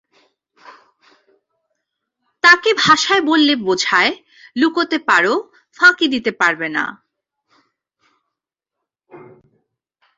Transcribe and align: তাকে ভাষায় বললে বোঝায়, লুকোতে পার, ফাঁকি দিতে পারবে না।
তাকে 2.43 2.69
ভাষায় 2.83 3.23
বললে 3.29 3.53
বোঝায়, 3.67 4.11
লুকোতে 4.55 4.97
পার, 5.07 5.25
ফাঁকি 5.77 6.05
দিতে 6.13 6.31
পারবে 6.41 6.67
না। 6.77 6.83